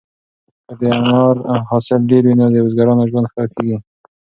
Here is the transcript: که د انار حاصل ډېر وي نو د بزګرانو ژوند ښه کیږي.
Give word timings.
که 0.67 0.73
د 0.79 0.81
انار 0.97 1.35
حاصل 1.69 2.01
ډېر 2.11 2.23
وي 2.25 2.35
نو 2.39 2.45
د 2.53 2.57
بزګرانو 2.65 3.09
ژوند 3.11 3.27
ښه 3.33 3.43
کیږي. 3.53 3.77